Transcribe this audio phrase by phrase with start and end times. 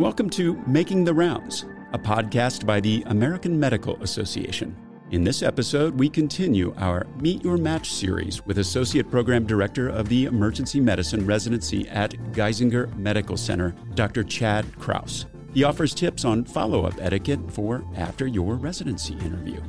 [0.00, 4.74] Welcome to Making the Rounds, a podcast by the American Medical Association.
[5.10, 10.08] In this episode, we continue our Meet Your Match series with Associate Program Director of
[10.08, 14.24] the Emergency Medicine Residency at Geisinger Medical Center, Dr.
[14.24, 15.26] Chad Kraus.
[15.52, 19.60] He offers tips on follow up etiquette for after your residency interview.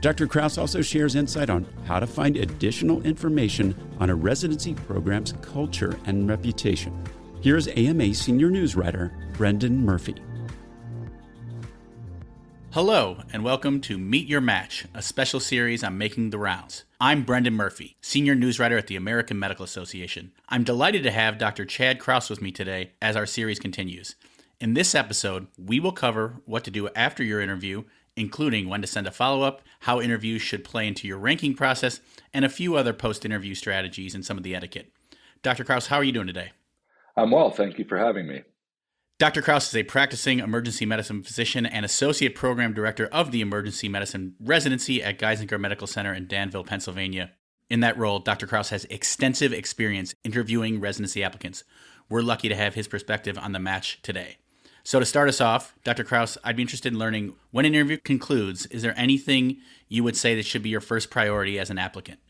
[0.00, 0.26] Dr.
[0.26, 5.96] Kraus also shares insight on how to find additional information on a residency program's culture
[6.06, 6.92] and reputation.
[7.42, 10.16] Here's AMA senior news writer Brendan Murphy.
[12.72, 16.84] Hello, and welcome to Meet Your Match, a special series on making the rounds.
[16.98, 20.32] I'm Brendan Murphy, senior news writer at the American Medical Association.
[20.48, 21.66] I'm delighted to have Dr.
[21.66, 24.16] Chad Kraus with me today as our series continues.
[24.58, 27.84] In this episode, we will cover what to do after your interview,
[28.16, 32.00] including when to send a follow up, how interviews should play into your ranking process,
[32.32, 34.90] and a few other post interview strategies and some of the etiquette.
[35.42, 35.64] Dr.
[35.64, 36.52] Kraus, how are you doing today?
[37.16, 37.50] I'm well.
[37.50, 38.42] Thank you for having me.
[39.18, 39.40] Dr.
[39.40, 44.34] Kraus is a practicing emergency medicine physician and associate program director of the emergency medicine
[44.38, 47.32] residency at Geisinger Medical Center in Danville, Pennsylvania.
[47.70, 48.46] In that role, Dr.
[48.46, 51.64] Kraus has extensive experience interviewing residency applicants.
[52.10, 54.36] We're lucky to have his perspective on the match today.
[54.84, 56.04] So, to start us off, Dr.
[56.04, 59.56] Kraus, I'd be interested in learning when an interview concludes, is there anything
[59.88, 62.20] you would say that should be your first priority as an applicant?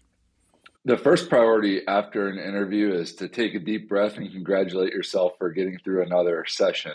[0.86, 5.32] The first priority after an interview is to take a deep breath and congratulate yourself
[5.36, 6.92] for getting through another session.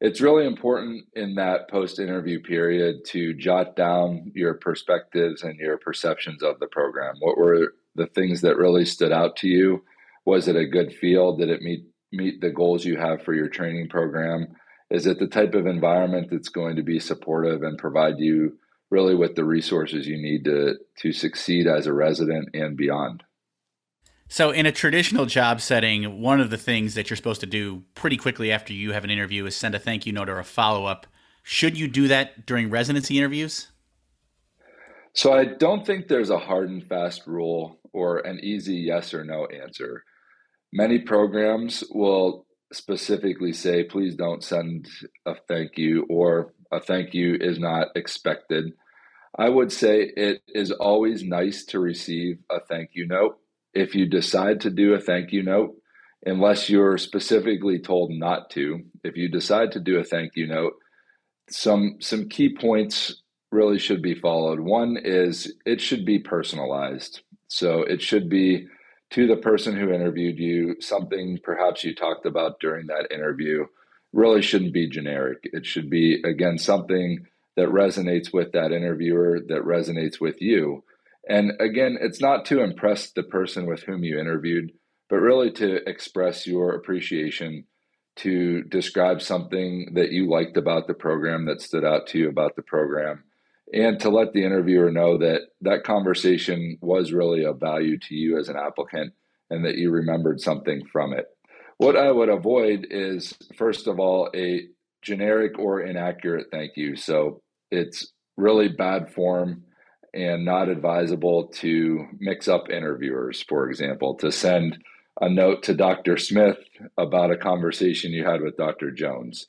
[0.00, 5.76] It's really important in that post interview period to jot down your perspectives and your
[5.76, 7.16] perceptions of the program.
[7.18, 9.82] What were the things that really stood out to you?
[10.24, 11.40] Was it a good field?
[11.40, 14.54] Did it meet meet the goals you have for your training program?
[14.88, 18.56] Is it the type of environment that's going to be supportive and provide you
[18.90, 23.22] really with the resources you need to to succeed as a resident and beyond.
[24.28, 27.84] So, in a traditional job setting, one of the things that you're supposed to do
[27.94, 30.44] pretty quickly after you have an interview is send a thank you note or a
[30.44, 31.06] follow up.
[31.44, 33.68] Should you do that during residency interviews?
[35.12, 39.24] So, I don't think there's a hard and fast rule or an easy yes or
[39.24, 40.02] no answer.
[40.72, 44.88] Many programs will specifically say, please don't send
[45.24, 48.72] a thank you or a thank you is not expected.
[49.38, 53.38] I would say it is always nice to receive a thank you note.
[53.74, 55.74] If you decide to do a thank you note,
[56.24, 60.72] unless you're specifically told not to, if you decide to do a thank you note,
[61.50, 63.22] some some key points
[63.52, 64.60] really should be followed.
[64.60, 67.20] One is it should be personalized.
[67.48, 68.66] So it should be
[69.10, 73.64] to the person who interviewed you, something perhaps you talked about during that interview
[74.12, 75.38] really shouldn't be generic.
[75.44, 80.84] It should be, again, something that resonates with that interviewer, that resonates with you.
[81.28, 84.72] And again, it's not to impress the person with whom you interviewed,
[85.08, 87.64] but really to express your appreciation,
[88.16, 92.56] to describe something that you liked about the program that stood out to you about
[92.56, 93.24] the program,
[93.72, 98.38] and to let the interviewer know that that conversation was really of value to you
[98.38, 99.12] as an applicant
[99.50, 101.26] and that you remembered something from it.
[101.78, 104.66] What I would avoid is, first of all, a
[105.02, 106.96] generic or inaccurate thank you.
[106.96, 109.64] So it's really bad form
[110.14, 114.78] and not advisable to mix up interviewers, for example, to send
[115.20, 116.16] a note to Dr.
[116.16, 116.58] Smith
[116.98, 118.90] about a conversation you had with Dr.
[118.90, 119.46] Jones.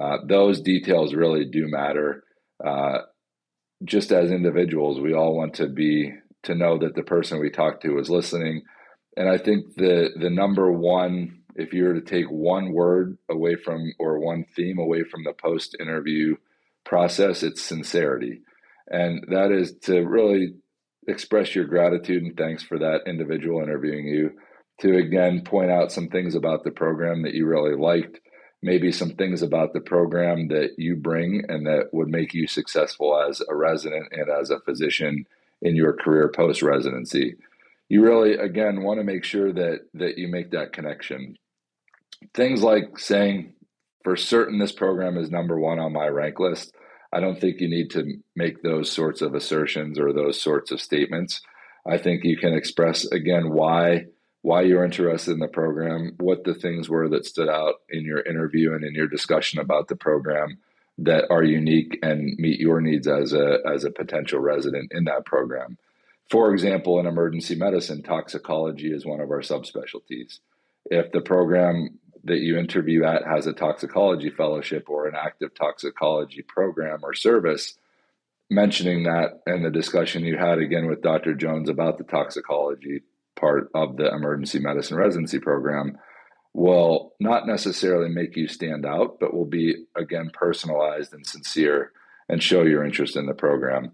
[0.00, 2.24] Uh, those details really do matter.
[2.64, 2.98] Uh,
[3.84, 7.80] just as individuals, we all want to be to know that the person we talk
[7.80, 8.62] to is listening.
[9.16, 13.56] And I think the the number one if you were to take one word away
[13.56, 16.36] from or one theme away from the post interview
[16.84, 18.40] process, it's sincerity.
[18.88, 20.54] And that is to really
[21.06, 24.32] express your gratitude and thanks for that individual interviewing you,
[24.80, 28.20] to again point out some things about the program that you really liked,
[28.62, 33.20] maybe some things about the program that you bring and that would make you successful
[33.28, 35.26] as a resident and as a physician
[35.62, 37.36] in your career post residency
[37.90, 41.36] you really again want to make sure that that you make that connection
[42.34, 43.54] things like saying
[44.04, 46.74] for certain this program is number one on my rank list
[47.12, 50.80] i don't think you need to make those sorts of assertions or those sorts of
[50.80, 51.42] statements.
[51.86, 54.06] I think you can express again why
[54.42, 58.20] why you're interested in the program what the things were that stood out in your
[58.20, 60.58] interview and in your discussion about the program
[60.96, 65.26] that are unique and meet your needs as a as a potential resident in that
[65.26, 65.76] program.
[66.30, 70.40] For example in emergency medicine toxicology is one of our subspecialties.
[70.86, 76.42] If the program that you interview at has a toxicology fellowship or an active toxicology
[76.42, 77.74] program or service,
[78.50, 81.34] mentioning that and the discussion you had again with Dr.
[81.34, 83.02] Jones about the toxicology
[83.40, 85.98] part of the emergency medicine residency program,
[86.52, 91.92] will not necessarily make you stand out, but will be, again, personalized and sincere
[92.28, 93.92] and show your interest in the program.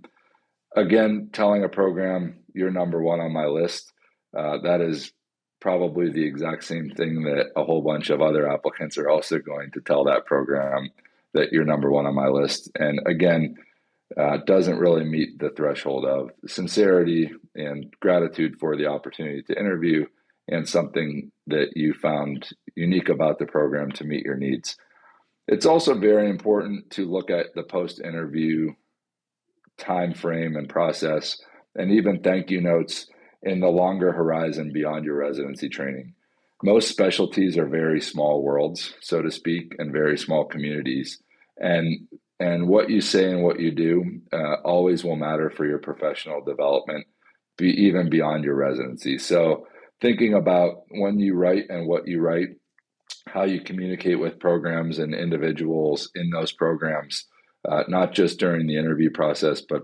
[0.74, 3.92] Again, telling a program you're number one on my list,
[4.36, 5.12] uh, that is
[5.60, 9.70] probably the exact same thing that a whole bunch of other applicants are also going
[9.72, 10.90] to tell that program
[11.34, 12.70] that you're number one on my list.
[12.76, 13.56] And again,
[14.16, 20.06] uh, doesn't really meet the threshold of sincerity and gratitude for the opportunity to interview
[20.48, 24.76] and something that you found unique about the program to meet your needs.
[25.48, 28.72] It's also very important to look at the post interview
[29.78, 31.36] time frame and process
[31.74, 33.06] and even thank you notes
[33.46, 36.12] in the longer horizon beyond your residency training.
[36.62, 41.22] Most specialties are very small worlds, so to speak, and very small communities.
[41.58, 42.08] And
[42.38, 46.42] and what you say and what you do uh, always will matter for your professional
[46.44, 47.06] development,
[47.56, 49.16] be even beyond your residency.
[49.16, 49.66] So
[50.02, 52.48] thinking about when you write and what you write,
[53.26, 57.24] how you communicate with programs and individuals in those programs,
[57.66, 59.82] uh, not just during the interview process, but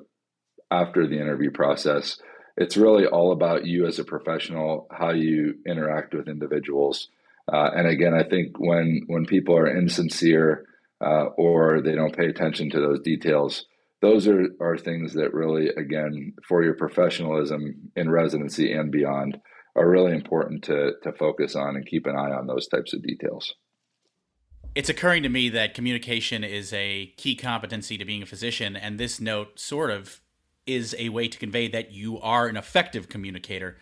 [0.70, 2.20] after the interview process.
[2.56, 7.08] It's really all about you as a professional, how you interact with individuals.
[7.52, 10.66] Uh, and again, I think when when people are insincere
[11.00, 13.66] uh, or they don't pay attention to those details,
[14.00, 19.40] those are, are things that really, again, for your professionalism in residency and beyond,
[19.74, 23.02] are really important to, to focus on and keep an eye on those types of
[23.02, 23.54] details.
[24.74, 28.98] It's occurring to me that communication is a key competency to being a physician, and
[28.98, 30.20] this note sort of
[30.66, 33.76] is a way to convey that you are an effective communicator.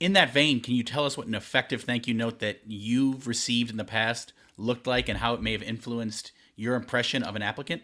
[0.00, 3.26] In that vein, can you tell us what an effective thank you note that you've
[3.26, 7.36] received in the past looked like and how it may have influenced your impression of
[7.36, 7.82] an applicant?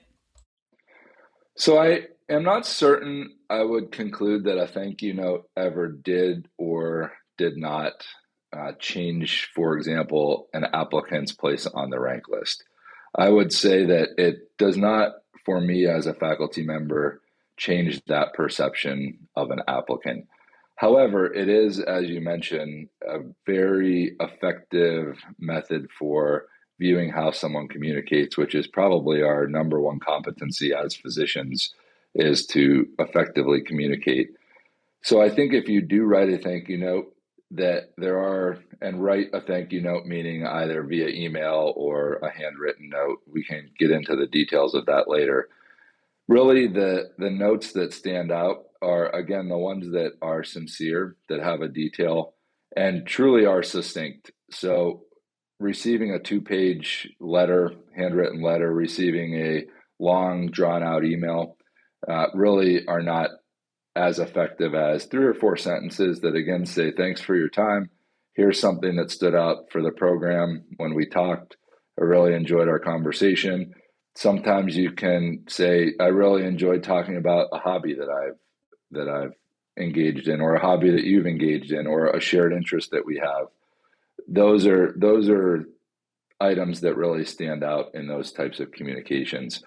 [1.56, 6.48] So I am not certain I would conclude that a thank you note ever did
[6.58, 7.92] or did not
[8.52, 12.64] uh, change, for example, an applicant's place on the rank list.
[13.14, 15.12] I would say that it does not,
[15.44, 17.20] for me as a faculty member,
[17.56, 20.26] change that perception of an applicant.
[20.76, 26.46] However, it is, as you mentioned, a very effective method for
[26.80, 31.72] viewing how someone communicates, which is probably our number one competency as physicians,
[32.14, 34.30] is to effectively communicate.
[35.02, 37.14] So I think if you do write a thank you note,
[37.50, 42.30] that there are, and write a thank you note, meaning either via email or a
[42.30, 43.18] handwritten note.
[43.30, 45.48] We can get into the details of that later.
[46.28, 51.40] Really, the the notes that stand out are again the ones that are sincere, that
[51.40, 52.34] have a detail,
[52.76, 54.30] and truly are succinct.
[54.50, 55.02] So
[55.60, 59.64] receiving a two page letter, handwritten letter, receiving a
[59.98, 61.56] long, drawn out email
[62.08, 63.30] uh, really are not
[63.96, 67.90] as effective as three or four sentences that again say, Thanks for your time.
[68.34, 71.56] Here's something that stood out for the program when we talked.
[71.98, 73.72] I really enjoyed our conversation.
[74.14, 78.38] Sometimes you can say, I really enjoyed talking about a hobby that I've
[78.92, 79.34] that I've
[79.76, 83.18] engaged in, or a hobby that you've engaged in, or a shared interest that we
[83.18, 83.48] have
[84.28, 85.66] those are those are
[86.40, 89.62] items that really stand out in those types of communications.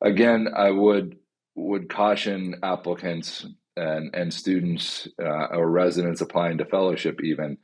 [0.00, 1.16] Again, I would
[1.54, 3.46] would caution applicants
[3.76, 7.58] and and students uh, or residents applying to fellowship even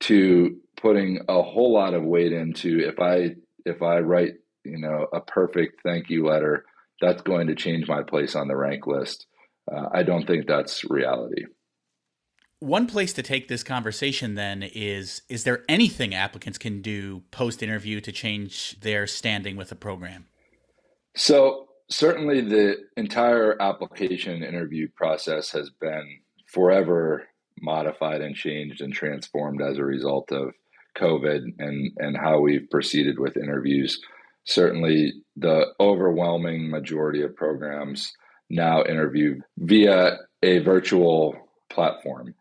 [0.00, 3.36] to putting a whole lot of weight into if I
[3.66, 4.34] if I write
[4.64, 6.64] you know a perfect thank you letter
[7.00, 9.26] that's going to change my place on the rank list.
[9.70, 11.44] Uh, I don't think that's reality.
[12.58, 17.62] One place to take this conversation then is is there anything applicants can do post
[17.62, 20.26] interview to change their standing with the program?
[21.16, 27.26] So, certainly the entire application interview process has been forever
[27.62, 30.52] modified and changed and transformed as a result of
[30.98, 34.00] COVID and, and how we've proceeded with interviews.
[34.44, 38.12] Certainly, the overwhelming majority of programs
[38.48, 41.36] now interview via a virtual
[41.68, 42.34] platform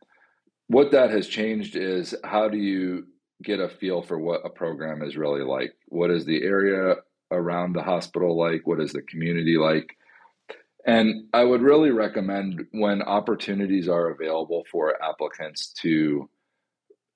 [0.70, 3.08] what that has changed is how do you
[3.44, 5.74] get a feel for what a program is really like?
[5.88, 6.96] What is the area
[7.32, 8.68] around the hospital like?
[8.68, 9.98] What is the community like?
[10.86, 16.30] And I would really recommend when opportunities are available for applicants to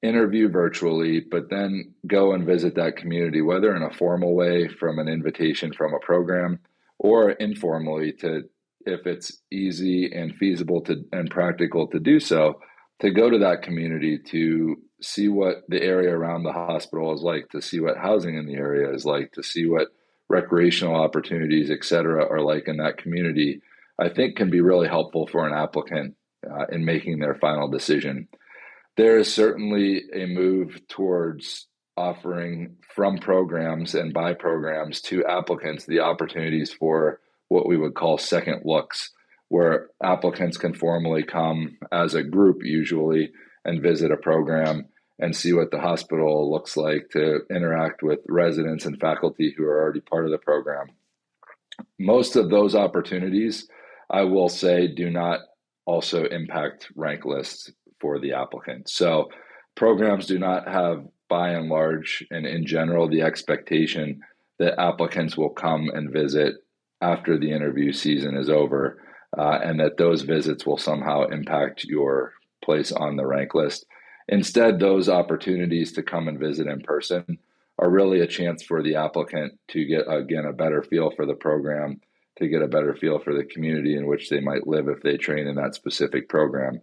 [0.03, 5.00] interview virtually, but then go and visit that community, whether in a formal way from
[5.00, 6.60] an invitation from a program
[7.00, 8.43] or informally to
[8.86, 12.60] if it's easy and feasible to and practical to do so
[13.00, 17.50] to go to that community to see what the area around the hospital is like,
[17.50, 19.89] to see what housing in the area is like, to see what
[20.29, 23.62] recreational opportunities, et cetera, are like in that community,
[24.00, 26.15] I think can be really helpful for an applicant
[26.50, 28.27] uh, in making their final decision.
[28.95, 36.00] There is certainly a move towards offering from programs and by programs to applicants the
[36.00, 39.12] opportunities for what we would call second looks,
[39.50, 43.31] where applicants can formally come as a group usually
[43.65, 44.85] and visit a program
[45.19, 49.81] and see what the hospital looks like to interact with residents and faculty who are
[49.81, 50.88] already part of the program.
[52.00, 53.67] Most of those opportunities,
[54.09, 55.39] I will say, do not
[55.85, 57.71] also impact rank lists
[58.03, 58.89] for the applicant.
[58.89, 59.29] So
[59.75, 64.22] programs do not have, by and large and in general, the expectation
[64.60, 66.55] that applicants will come and visit
[67.01, 69.01] after the interview season is over,
[69.38, 72.33] uh, and that those visits will somehow impact your
[72.63, 73.86] place on the rank list.
[74.27, 77.38] Instead, those opportunities to come and visit in person
[77.79, 81.33] are really a chance for the applicant to get, again, a better feel for the
[81.33, 82.00] program,
[82.38, 85.17] to get a better feel for the community in which they might live if they
[85.17, 86.79] train in that specific program.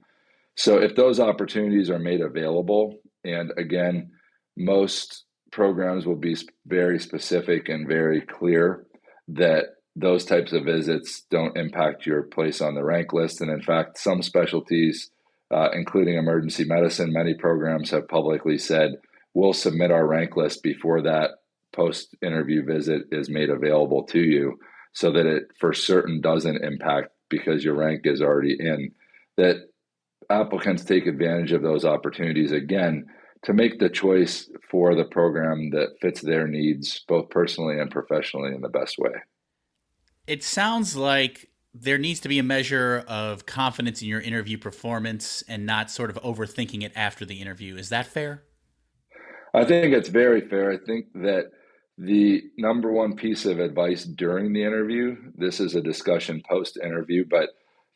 [0.57, 4.11] So, if those opportunities are made available, and again,
[4.57, 8.87] most programs will be very specific and very clear
[9.29, 9.65] that
[9.97, 13.41] those types of visits don't impact your place on the rank list.
[13.41, 15.11] And in fact, some specialties
[15.51, 17.13] uh, including emergency medicine.
[17.13, 18.93] Many programs have publicly said
[19.35, 21.31] we'll submit our rank list before that
[21.73, 24.59] post interview visit is made available to you
[24.93, 28.93] so that it for certain doesn't impact because your rank is already in.
[29.37, 29.70] That
[30.31, 33.07] applicants take advantage of those opportunities again
[33.43, 38.55] to make the choice for the program that fits their needs, both personally and professionally,
[38.55, 39.13] in the best way.
[40.27, 45.43] It sounds like there needs to be a measure of confidence in your interview performance
[45.49, 47.77] and not sort of overthinking it after the interview.
[47.77, 48.43] Is that fair?
[49.55, 50.71] I think it's very fair.
[50.71, 51.47] I think that
[51.97, 57.25] the number one piece of advice during the interview, this is a discussion post interview,
[57.29, 57.51] but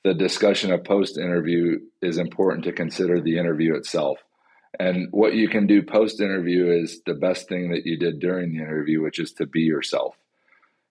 [0.04, 4.18] the discussion of post interview is important to consider the interview itself.
[4.78, 8.52] And what you can do post interview is the best thing that you did during
[8.52, 10.14] the interview, which is to be yourself.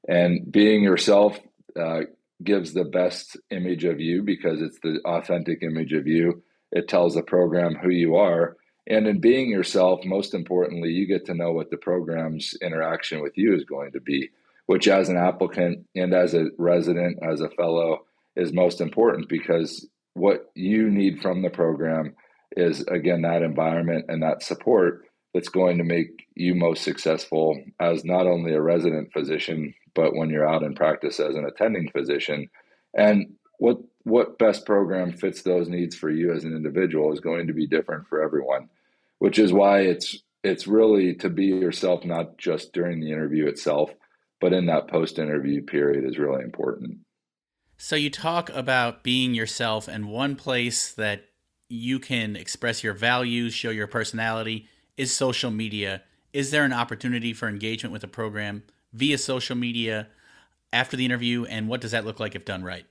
[0.08, 1.40] And being yourself
[1.80, 2.02] uh,
[2.44, 6.44] gives the best image of you because it's the authentic image of you.
[6.72, 8.58] It tells the program who you are.
[8.88, 13.38] And in being yourself, most importantly, you get to know what the program's interaction with
[13.38, 14.30] you is going to be,
[14.66, 19.88] which as an applicant and as a resident, as a fellow, is most important because
[20.14, 22.16] what you need from the program
[22.56, 28.06] is, again, that environment and that support that's going to make you most successful as
[28.06, 32.50] not only a resident physician, but when you're out in practice as an attending physician.
[32.94, 37.48] And what what best program fits those needs for you as an individual is going
[37.48, 38.70] to be different for everyone,
[39.20, 43.92] which is why it's it's really to be yourself not just during the interview itself,
[44.42, 46.98] but in that post interview period is really important.
[47.78, 51.26] So you talk about being yourself and one place that
[51.70, 56.04] you can express your values, show your personality is social media.
[56.32, 58.64] Is there an opportunity for engagement with the program
[58.94, 60.08] via social media
[60.72, 62.86] after the interview, and what does that look like if done right?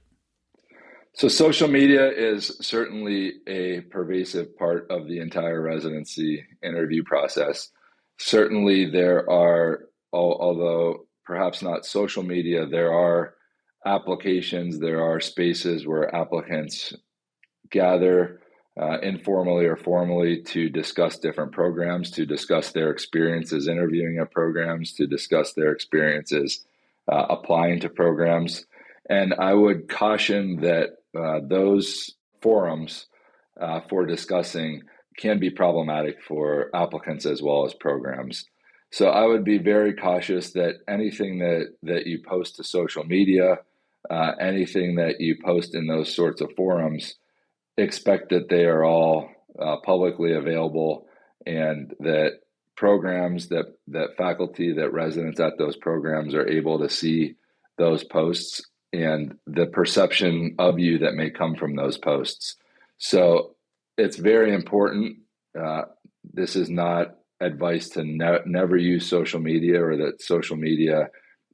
[1.15, 7.71] So, social media is certainly a pervasive part of the entire residency interview process.
[8.19, 13.35] Certainly, there are, although perhaps not social media, there are
[13.85, 16.95] applications, there are spaces where applicants
[17.71, 18.41] gather
[18.81, 24.95] uh, informally or formally to discuss different programs, to discuss their experiences interviewing at programs,
[24.95, 26.65] to discuss their experiences
[27.11, 28.65] uh, applying to programs.
[29.11, 33.07] And I would caution that uh, those forums
[33.61, 34.83] uh, for discussing
[35.19, 38.47] can be problematic for applicants as well as programs.
[38.91, 43.59] So I would be very cautious that anything that, that you post to social media,
[44.11, 47.15] uh, anything that you post in those sorts of forums,
[47.77, 49.29] expect that they are all
[49.59, 51.07] uh, publicly available
[51.47, 52.41] and that
[52.77, 57.35] programs that that faculty that residents at those programs are able to see
[57.79, 62.57] those posts and the perception of you that may come from those posts.
[62.99, 63.55] So
[63.97, 65.19] it's very important
[65.59, 65.83] uh,
[66.33, 71.11] this is not advice to ne- never use social media or that social media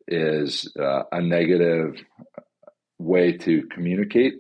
[0.07, 2.03] is uh, a negative
[3.09, 4.35] way to communicate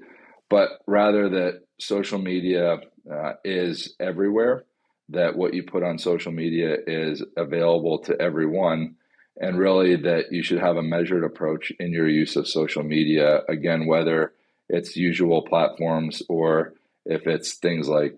[0.48, 2.78] but rather that social media
[3.10, 4.64] uh, is everywhere,
[5.10, 8.96] that what you put on social media is available to everyone,
[9.40, 13.42] and really that you should have a measured approach in your use of social media.
[13.48, 14.32] Again, whether
[14.68, 16.74] it's usual platforms or
[17.06, 18.16] if it's things like,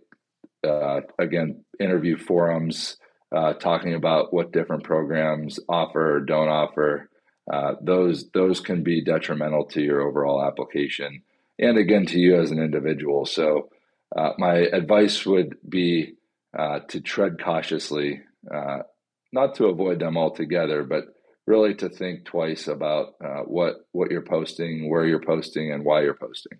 [0.66, 2.97] uh, again, interview forums,
[3.35, 7.10] uh, talking about what different programs offer or don't offer.
[7.52, 11.23] Uh, those those can be detrimental to your overall application
[11.59, 13.26] and again to you as an individual.
[13.26, 13.70] So,
[14.16, 16.14] uh, my advice would be
[16.59, 18.78] uh, to tread cautiously uh,
[19.32, 21.14] not to avoid them altogether, but
[21.47, 26.02] really to think twice about uh, what what you're posting, where you're posting, and why
[26.02, 26.59] you're posting.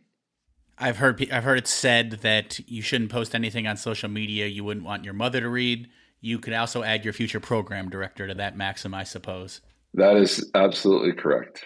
[0.78, 4.64] I've heard I've heard it said that you shouldn't post anything on social media you
[4.64, 5.88] wouldn't want your mother to read.
[6.20, 9.60] You could also add your future program director to that maxim, I suppose.
[9.94, 11.64] That is absolutely correct.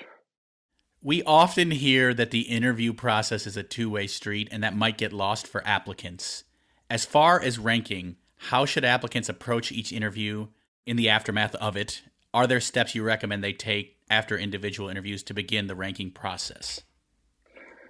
[1.02, 5.12] We often hear that the interview process is a two-way street and that might get
[5.12, 6.44] lost for applicants.
[6.88, 10.48] As far as ranking, how should applicants approach each interview
[10.86, 12.02] in the aftermath of it?
[12.32, 16.80] Are there steps you recommend they take after individual interviews to begin the ranking process?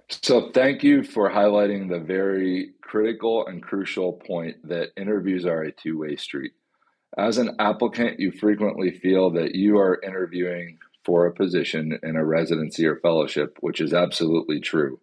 [0.09, 5.71] So, thank you for highlighting the very critical and crucial point that interviews are a
[5.71, 6.51] two way street.
[7.17, 12.25] As an applicant, you frequently feel that you are interviewing for a position in a
[12.25, 14.99] residency or fellowship, which is absolutely true.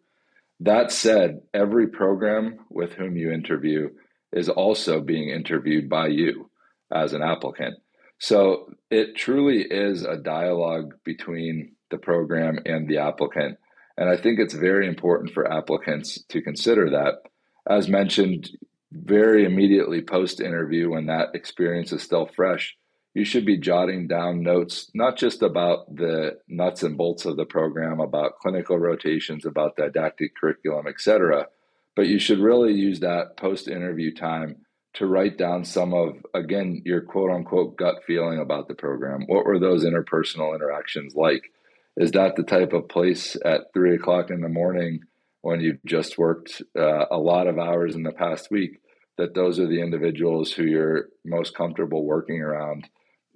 [0.61, 3.91] That said, every program with whom you interview
[4.33, 6.51] is also being interviewed by you
[6.93, 7.77] as an applicant.
[8.19, 13.59] So it truly is a dialogue between the program and the applicant.
[13.97, 17.23] And I think it's very important for applicants to consider that.
[17.69, 18.51] As mentioned,
[18.93, 22.77] very immediately post interview, when that experience is still fresh,
[23.15, 27.45] you should be jotting down notes, not just about the nuts and bolts of the
[27.45, 31.47] program, about clinical rotations, about didactic curriculum, et cetera,
[31.97, 34.57] but you should really use that post interview time
[34.95, 39.23] to write down some of, again, your quote unquote gut feeling about the program.
[39.27, 41.51] What were those interpersonal interactions like?
[41.97, 45.01] is that the type of place at three o'clock in the morning
[45.43, 48.81] when you've just worked uh, a lot of hours in the past week
[49.19, 52.89] that those are the individuals who you're most comfortable working around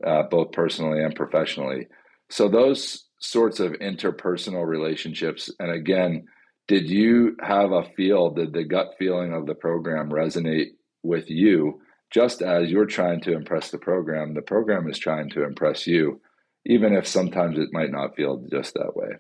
[0.05, 1.87] uh, both personally and professionally
[2.31, 6.25] so those sorts of interpersonal relationships and again
[6.69, 10.71] did you have a feel did the gut feeling of the program resonate
[11.03, 11.81] with you
[12.13, 16.21] just as you're trying to impress the program the program is trying to impress you
[16.67, 19.17] even if sometimes it might not feel just that way.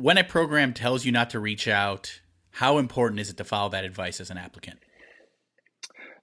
[0.00, 2.20] When a program tells you not to reach out,
[2.52, 4.78] how important is it to follow that advice as an applicant?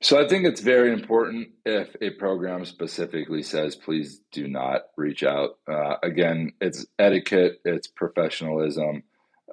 [0.01, 5.23] So I think it's very important if a program specifically says, please do not reach
[5.23, 5.57] out.
[5.69, 9.03] Uh, again, it's etiquette, it's professionalism.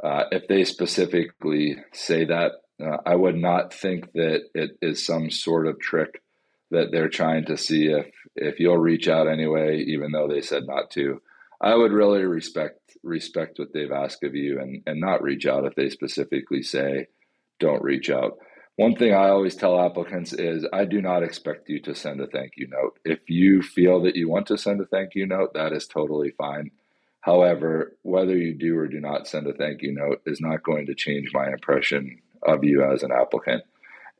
[0.01, 5.31] Uh, if they specifically say that, uh, I would not think that it is some
[5.31, 6.23] sort of trick
[6.71, 8.07] that they're trying to see if
[8.37, 11.21] if you'll reach out anyway, even though they said not to.
[11.61, 15.65] I would really respect respect what they've asked of you and and not reach out
[15.65, 17.07] if they specifically say
[17.59, 18.38] don't reach out.
[18.77, 22.27] One thing I always tell applicants is I do not expect you to send a
[22.27, 22.99] thank you note.
[23.05, 26.31] If you feel that you want to send a thank you note, that is totally
[26.31, 26.71] fine.
[27.21, 30.87] However, whether you do or do not send a thank you note is not going
[30.87, 33.62] to change my impression of you as an applicant.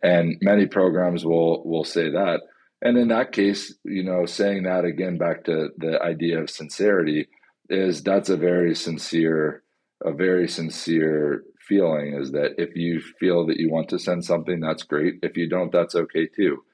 [0.03, 2.43] And many programs will will say that.
[2.83, 7.29] And in that case, you know, saying that again back to the idea of sincerity
[7.73, 9.63] is that's a very sincere,
[10.05, 14.61] a very sincere feeling is that if you feel that you want to send something,
[14.61, 15.15] that's great.
[15.23, 16.65] If you don't, that's okay too.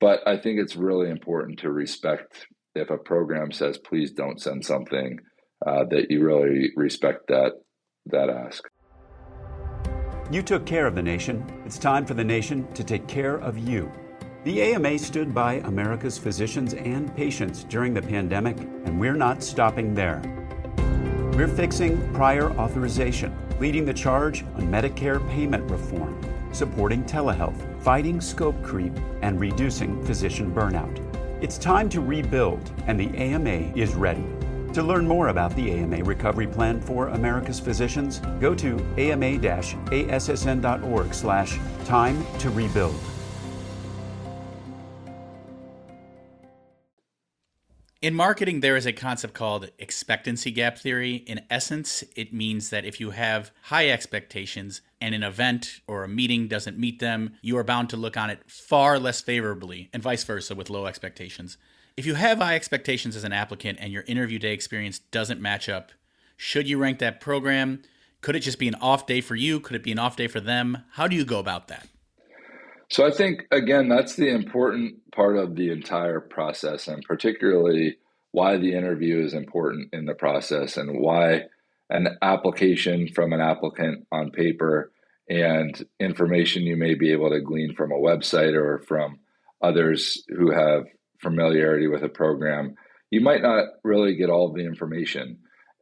[0.00, 4.64] But I think it's really important to respect if a program says, please don't send
[4.64, 5.18] something,
[5.66, 7.52] uh, that you really respect that
[8.06, 8.64] that ask.
[10.30, 11.44] You took care of the nation.
[11.64, 13.90] It's time for the nation to take care of you.
[14.44, 19.94] The AMA stood by America's physicians and patients during the pandemic, and we're not stopping
[19.94, 20.37] there.
[21.38, 26.20] We're fixing prior authorization, leading the charge on Medicare payment reform,
[26.50, 30.98] supporting telehealth, fighting scope creep, and reducing physician burnout.
[31.40, 34.24] It's time to rebuild, and the AMA is ready.
[34.72, 39.54] To learn more about the AMA Recovery Plan for America's Physicians, go to ama-assn.org
[41.14, 42.98] slash time to rebuild.
[48.00, 51.16] In marketing, there is a concept called expectancy gap theory.
[51.26, 56.08] In essence, it means that if you have high expectations and an event or a
[56.08, 60.00] meeting doesn't meet them, you are bound to look on it far less favorably, and
[60.00, 61.58] vice versa with low expectations.
[61.96, 65.68] If you have high expectations as an applicant and your interview day experience doesn't match
[65.68, 65.90] up,
[66.36, 67.82] should you rank that program?
[68.20, 69.58] Could it just be an off day for you?
[69.58, 70.84] Could it be an off day for them?
[70.92, 71.88] How do you go about that?
[72.90, 77.96] So I think again that's the important part of the entire process and particularly
[78.32, 81.44] why the interview is important in the process and why
[81.90, 84.92] an application from an applicant on paper
[85.28, 89.18] and information you may be able to glean from a website or from
[89.62, 90.84] others who have
[91.20, 92.74] familiarity with a program,
[93.10, 95.38] you might not really get all the information.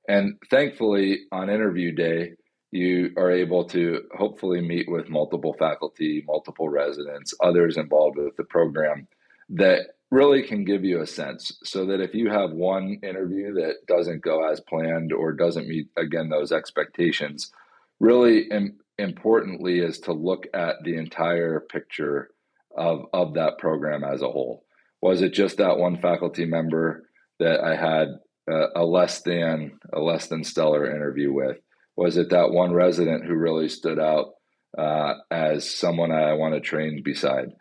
[0.09, 2.33] And thankfully, on interview day,
[2.72, 8.44] you are able to hopefully meet with multiple faculty, multiple residents, others involved with the
[8.44, 9.07] program
[9.50, 13.74] that really can give you a sense so that if you have one interview that
[13.87, 17.50] doesn't go as planned or doesn't meet again those expectations
[17.98, 22.31] really Im- importantly is to look at the entire picture
[22.76, 24.64] of of that program as a whole.
[25.02, 28.09] Was it just that one faculty member that i had
[28.48, 31.59] a, a less than a less than stellar interview with
[31.96, 34.35] was it that one resident who really stood out
[34.78, 37.52] uh, as someone i want to train beside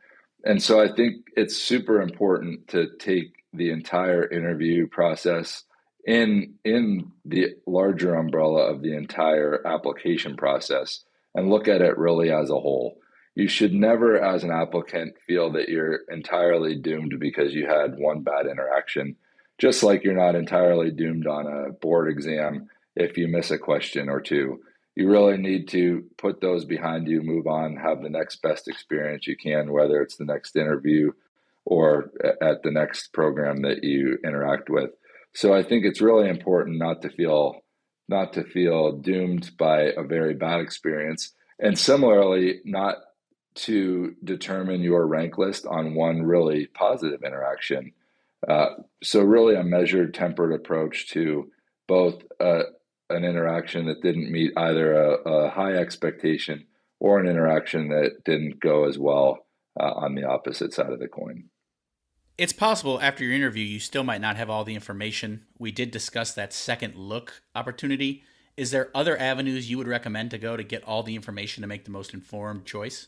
[0.46, 5.64] and so I think it's super important to take the entire interview process
[6.06, 12.32] in in the larger umbrella of the entire application process and look at it really
[12.32, 13.00] as a whole.
[13.34, 18.22] You should never, as an applicant, feel that you're entirely doomed because you had one
[18.22, 19.18] bad interaction.
[19.58, 24.10] Just like you're not entirely doomed on a board exam if you miss a question
[24.10, 24.60] or two
[24.96, 29.28] you really need to put those behind you, move on, have the next best experience
[29.28, 31.12] you can, whether it's the next interview
[31.66, 34.92] or at the next program that you interact with.
[35.34, 37.62] So I think it's really important not to feel
[38.08, 42.98] not to feel doomed by a very bad experience and similarly not
[43.56, 47.94] to determine your rank list on one really positive interaction.
[48.48, 48.68] Uh,
[49.02, 51.50] so really a measured tempered approach to
[51.88, 52.64] both uh,
[53.10, 56.66] an interaction that didn't meet either a, a high expectation
[57.00, 59.46] or an interaction that didn't go as well
[59.80, 61.46] uh, on the opposite side of the coin.
[62.38, 65.46] It's possible after your interview you still might not have all the information.
[65.58, 68.24] We did discuss that second look opportunity.
[68.58, 71.68] Is there other avenues you would recommend to go to get all the information to
[71.68, 73.08] make the most informed choice?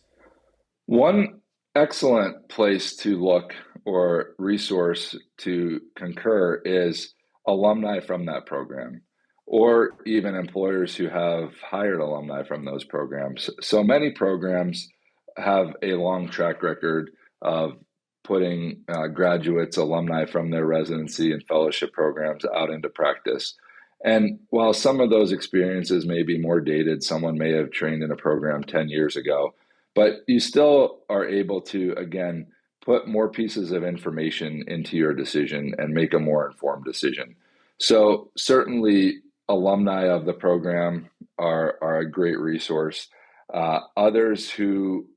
[0.86, 1.42] One
[1.76, 3.54] excellent place to look
[3.86, 7.14] or resource to concur is
[7.46, 9.02] alumni from that program
[9.48, 13.50] or even employers who have hired alumni from those programs.
[13.62, 14.90] So many programs
[15.38, 17.78] have a long track record of
[18.26, 23.56] putting uh, graduates, alumni from their residency and fellowship programs out into practice.
[24.04, 28.12] And while some of those experiences may be more dated, someone may have trained in
[28.12, 29.56] a program 10 years ago,
[29.96, 32.48] but you still are able to, again,
[32.82, 37.36] put more pieces of information into your decision and make a more informed decision.
[37.80, 43.08] So, certainly, alumni of the program are are a great resource.
[43.54, 45.08] Uh, others who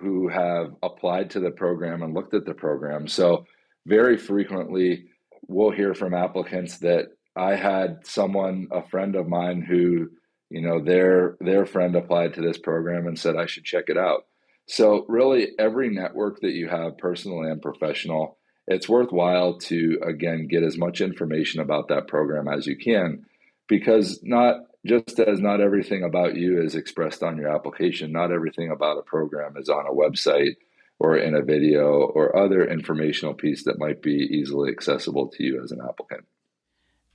[0.00, 3.08] who have applied to the program and looked at the program.
[3.08, 3.46] So
[3.86, 5.06] very frequently,
[5.48, 10.10] we'll hear from applicants that I had someone, a friend of mine, who
[10.50, 13.96] you know their their friend applied to this program and said I should check it
[13.96, 14.26] out.
[14.66, 20.62] So really, every network that you have, personal and professional, it's worthwhile to again get
[20.62, 23.24] as much information about that program as you can
[23.70, 28.70] because not just as not everything about you is expressed on your application, not everything
[28.70, 30.56] about a program is on a website
[30.98, 35.62] or in a video or other informational piece that might be easily accessible to you
[35.62, 36.24] as an applicant.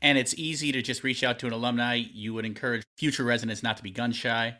[0.01, 1.95] And it's easy to just reach out to an alumni.
[1.95, 4.57] You would encourage future residents not to be gun shy.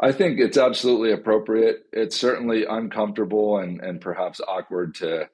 [0.00, 1.84] I think it's absolutely appropriate.
[1.92, 5.28] It's certainly uncomfortable and, and perhaps awkward to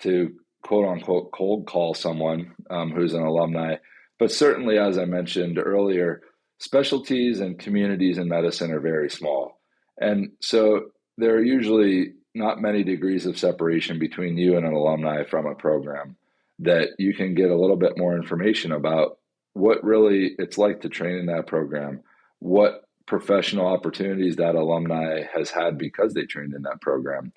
[0.00, 3.76] to quote unquote cold call someone um, who's an alumni
[4.22, 6.22] but certainly, as I mentioned earlier,
[6.60, 9.60] specialties and communities in medicine are very small.
[10.00, 15.24] And so there are usually not many degrees of separation between you and an alumni
[15.24, 16.14] from a program
[16.60, 19.18] that you can get a little bit more information about
[19.54, 22.04] what really it's like to train in that program,
[22.38, 27.32] what professional opportunities that alumni has had because they trained in that program.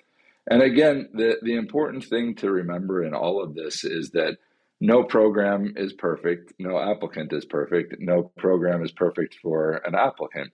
[0.48, 4.38] And again, the, the important thing to remember in all of this is that
[4.80, 6.52] no program is perfect.
[6.58, 7.96] No applicant is perfect.
[7.98, 10.52] No program is perfect for an applicant.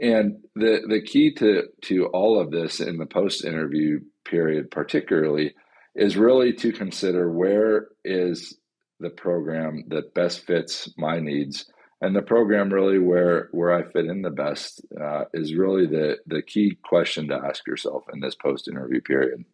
[0.00, 5.54] And the, the key to, to all of this in the post interview period, particularly,
[5.94, 8.58] is really to consider where is
[9.00, 11.66] the program that best fits my needs.
[12.02, 16.18] And the program really where, where I fit in the best uh, is really the,
[16.26, 19.44] the key question to ask yourself in this post interview period.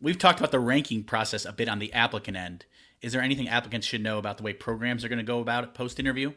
[0.00, 2.64] We've talked about the ranking process a bit on the applicant end.
[3.02, 5.64] Is there anything applicants should know about the way programs are going to go about
[5.64, 6.32] it post interview?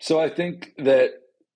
[0.00, 1.10] So I think that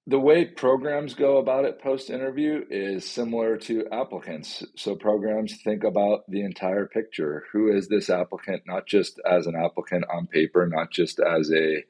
[0.07, 4.63] the way programs go about it post interview is similar to applicants.
[4.77, 7.45] So programs think about the entire picture.
[7.53, 11.85] Who is this applicant, not just as an applicant on paper, not just as a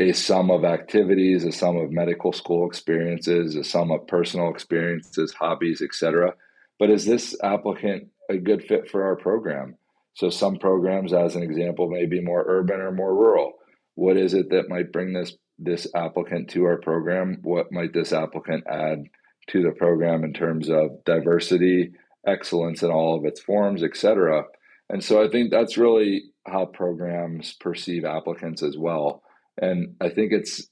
[0.00, 5.34] a sum of activities, a sum of medical school experiences, a sum of personal experiences,
[5.34, 6.34] hobbies, etc.
[6.78, 9.76] But is this applicant a good fit for our program?
[10.14, 13.54] So some programs, as an example, may be more urban or more rural.
[13.94, 17.38] What is it that might bring this this applicant to our program?
[17.42, 19.04] What might this applicant add
[19.48, 21.92] to the program in terms of diversity,
[22.26, 24.44] excellence in all of its forms, et cetera?
[24.88, 29.22] And so I think that's really how programs perceive applicants as well.
[29.60, 30.66] And I think it's,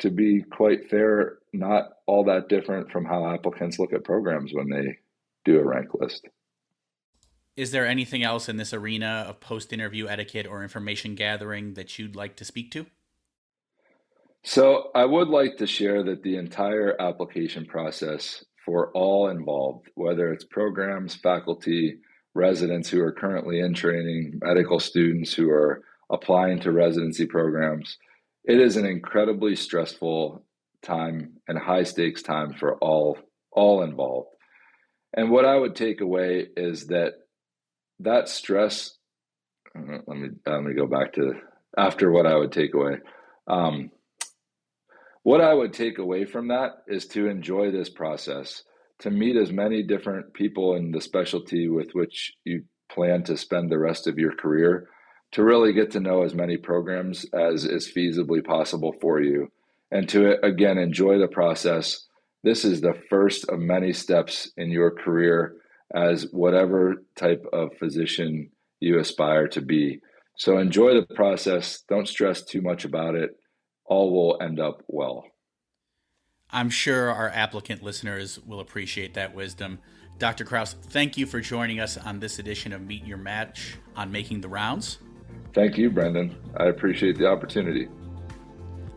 [0.00, 4.68] to be quite fair, not all that different from how applicants look at programs when
[4.68, 4.98] they
[5.44, 6.26] do a rank list.
[7.56, 11.98] Is there anything else in this arena of post interview etiquette or information gathering that
[11.98, 12.86] you'd like to speak to?
[14.42, 20.32] So, I would like to share that the entire application process for all involved, whether
[20.32, 21.98] it's programs, faculty,
[22.34, 27.96] residents who are currently in training, medical students who are applying to residency programs,
[28.44, 30.44] it is an incredibly stressful
[30.82, 33.16] time and high stakes time for all
[33.52, 34.28] all involved.
[35.16, 37.14] And what I would take away is that
[38.04, 38.96] that stress.
[39.74, 41.34] Let me let me go back to
[41.76, 42.98] after what I would take away.
[43.48, 43.90] Um,
[45.22, 48.62] what I would take away from that is to enjoy this process,
[49.00, 53.70] to meet as many different people in the specialty with which you plan to spend
[53.70, 54.88] the rest of your career,
[55.32, 59.48] to really get to know as many programs as is feasibly possible for you,
[59.90, 62.06] and to again enjoy the process.
[62.44, 65.56] This is the first of many steps in your career
[65.94, 70.00] as whatever type of physician you aspire to be.
[70.36, 71.82] So enjoy the process.
[71.88, 73.30] Don't stress too much about it
[73.86, 75.24] all will end up well.
[76.50, 79.78] I'm sure our applicant listeners will appreciate that wisdom.
[80.18, 80.44] Dr.
[80.44, 84.40] Kraus, thank you for joining us on this edition of Meet Your Match on Making
[84.40, 84.98] the Rounds.
[85.52, 86.36] Thank you, Brendan.
[86.56, 87.88] I appreciate the opportunity.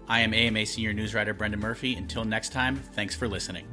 [0.08, 1.96] I am AMA Senior News Writer Brendan Murphy.
[1.96, 3.66] Until next time, thanks for listening.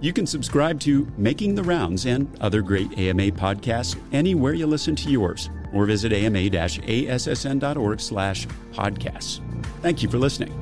[0.00, 4.94] You can subscribe to Making the Rounds and other great AMA podcasts anywhere you listen
[4.96, 9.40] to yours or visit ama-assn.org slash podcasts.
[9.82, 10.54] Thank you for listening.